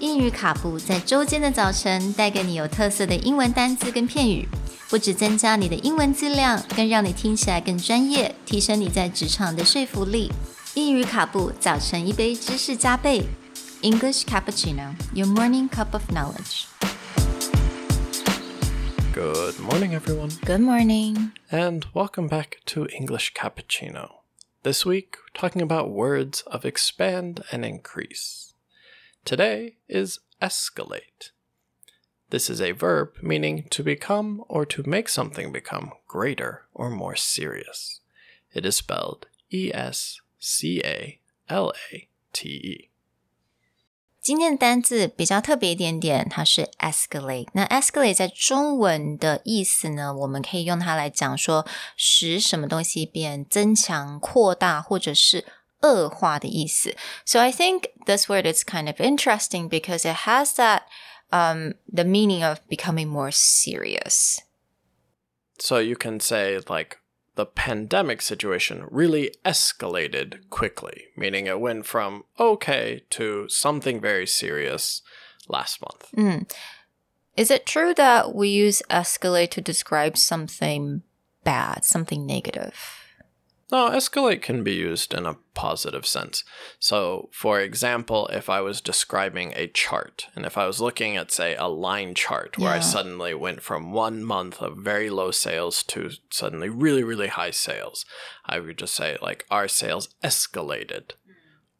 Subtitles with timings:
[0.00, 4.46] 英语卡布在周间的早晨带给你有特色的英文单词跟片语，
[4.90, 10.30] 不只增加你的英文质量，更让你听起来更专业，提升你在职场的说服力。
[10.74, 13.24] 英语卡布早晨一杯知识加倍，
[13.80, 16.66] English cappuccino, your morning cup of knowledge.
[19.14, 21.30] Good morning, everyone, Good morning.
[21.50, 24.16] and welcome back to English Cappuccino.
[24.62, 28.49] This week, we're talking about words of expand and increase.
[29.24, 31.30] Today is escalate.
[32.30, 37.16] This is a verb meaning to become or to make something become greater or more
[37.16, 38.00] serious.
[38.52, 42.90] It is spelled E S C A L A T E.
[44.20, 47.46] 今天的单字比较特别一点点，它是 escalate。
[47.52, 51.64] 那 escalate 在中文的意思呢，我们可以用它来讲说
[51.96, 55.44] 使什么东西变增强、扩大，或者是
[55.82, 56.94] 恶化的意思。
[57.24, 60.82] So I think this word is kind of interesting because it has that
[61.30, 64.40] um, the meaning of becoming more serious.
[65.58, 66.98] So you can say, like,
[67.36, 75.02] the pandemic situation really escalated quickly, meaning it went from okay to something very serious
[75.48, 76.12] last month.
[77.36, 81.02] Is it true that we use escalate to describe something
[81.44, 82.99] bad, something negative?
[83.71, 86.43] No, escalate can be used in a positive sense.
[86.77, 91.31] So, for example, if I was describing a chart, and if I was looking at,
[91.31, 95.83] say, a line chart where I suddenly went from one month of very low sales
[95.83, 98.05] to suddenly really, really high sales,
[98.45, 101.11] I would just say, like, our sales escalated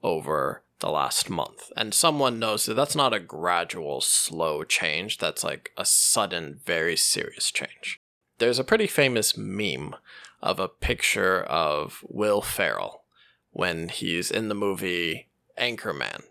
[0.01, 1.71] over the last month.
[1.75, 6.95] And someone knows that that's not a gradual, slow change, that's like a sudden, very
[6.95, 8.00] serious change.
[8.41, 9.95] There's a pretty famous meme
[10.41, 13.03] of a picture of Will Ferrell
[13.51, 16.23] when he's in the movie Anchorman.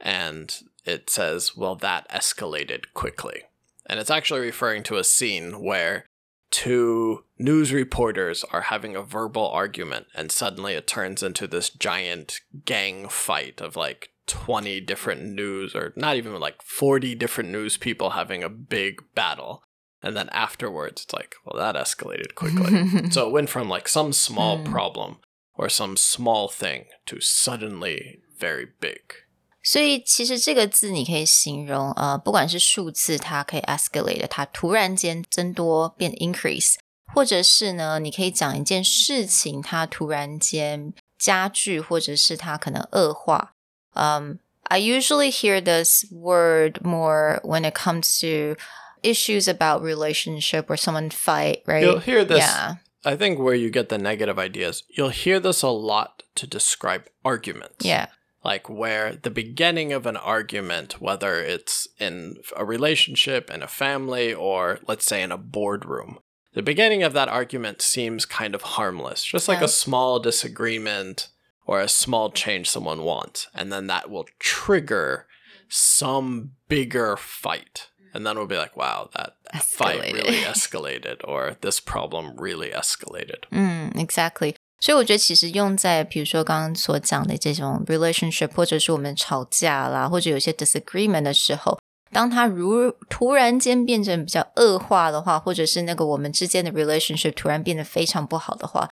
[0.00, 3.42] And it says, well, that escalated quickly.
[3.86, 6.06] And it's actually referring to a scene where
[6.52, 12.40] two news reporters are having a verbal argument, and suddenly it turns into this giant
[12.64, 18.10] gang fight of like 20 different news, or not even like 40 different news people
[18.10, 19.64] having a big battle.
[20.01, 23.09] And then afterwards, it's like, well, that escalated quickly.
[23.09, 25.17] so it went from like some small problem
[25.55, 29.25] or some small thing to suddenly very big.
[29.63, 36.75] 所以其实这个字你可以形容，呃，不管是数字，它可以 escalate，它突然间增多变 increase，
[37.13, 43.55] 或者是呢，你可以讲一件事情，它突然间加剧，或者是它可能恶化。
[43.93, 44.37] Um,
[44.69, 48.57] I usually hear this word more when it comes to
[49.02, 51.82] issues about relationship or someone fight, right?
[51.82, 52.38] You'll hear this.
[52.38, 52.74] Yeah.
[53.04, 57.08] I think where you get the negative ideas, you'll hear this a lot to describe
[57.24, 57.84] arguments.
[57.84, 58.06] Yeah.
[58.44, 64.32] Like where the beginning of an argument, whether it's in a relationship, in a family,
[64.32, 66.18] or let's say in a boardroom,
[66.54, 69.66] the beginning of that argument seems kind of harmless, just like Yeah.
[69.66, 71.28] a small disagreement
[71.66, 73.48] or a small change someone wants.
[73.54, 75.26] And then that will trigger
[75.68, 81.79] some bigger fight And then we'll be like, wow, that fight really escalated, or this
[81.79, 83.41] problem really escalated.
[83.51, 84.55] 嗯，exactly。
[84.79, 91.79] 所以我觉得其实用在比如说刚刚所讲的这种 relationship，或者是我们吵架啦，或者有些 disagreement 的时候，
[92.11, 98.89] 当它如突然间变成比较恶化的话，或者是那个我们之间的 relationship 突然变得非常不好的话，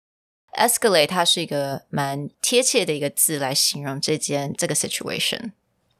[0.57, 5.53] escalate 它是一个蛮贴切的一个字来形容这件这个 situation。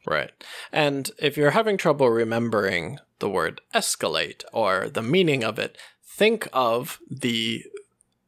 [0.05, 0.31] Right.
[0.73, 6.48] And if you're having trouble remembering the word escalate or the meaning of it, think
[6.54, 7.64] of the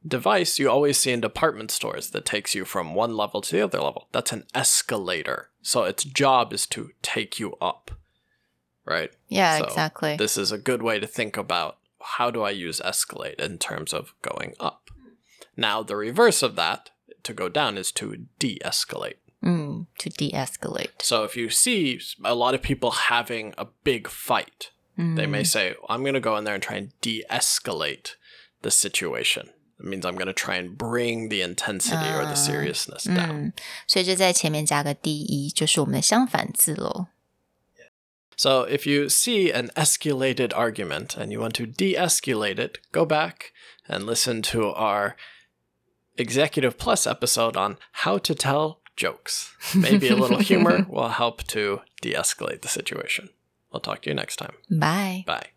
[0.06, 3.62] device you always see in department stores that takes you from one level to the
[3.62, 4.08] other level.
[4.12, 5.50] That's an escalator.
[5.62, 7.92] So its job is to take you up.
[8.86, 9.12] Right?
[9.28, 10.16] Yeah, So exactly.
[10.16, 13.94] This is a good way to think about how do I use escalate in terms
[13.94, 14.90] of going up.
[15.56, 16.90] Now, the reverse of that,
[17.24, 19.18] to go down, is to de escalate.
[19.42, 21.02] 嗯，to mm, de-escalate。
[21.02, 26.03] So if you see a lot of people having a big fight, they may say, I'm
[26.03, 28.15] going to go in there and try and de escalate
[28.63, 29.51] the situation.
[29.81, 33.53] It means I'm going to try and bring the intensity or the seriousness down.
[33.89, 37.09] 所以就在前面加个 de，就是我们的相反字喽。
[38.37, 43.05] So if you see an escalated argument and you want to de escalate it, go
[43.05, 43.53] back
[43.89, 45.15] and listen to our
[46.17, 49.51] Executive Plus episode on how to tell jokes.
[49.75, 53.31] Maybe a little humor will help to de escalate the situation.
[53.72, 54.54] We'll talk to you next time.
[54.70, 55.24] Bye.
[55.26, 55.48] Bye.